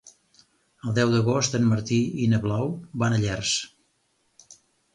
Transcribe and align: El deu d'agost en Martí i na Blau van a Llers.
El 0.87 0.95
deu 0.99 1.11
d'agost 1.15 1.57
en 1.59 1.67
Martí 1.75 1.99
i 2.25 2.31
na 2.33 2.41
Blau 2.47 2.73
van 3.05 3.17
a 3.19 3.23
Llers. 3.27 3.55